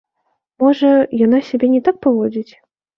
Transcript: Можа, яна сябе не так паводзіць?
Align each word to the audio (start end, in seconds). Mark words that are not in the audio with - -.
Можа, 0.63 0.89
яна 1.25 1.43
сябе 1.53 1.73
не 1.77 1.85
так 1.87 2.03
паводзіць? 2.07 2.53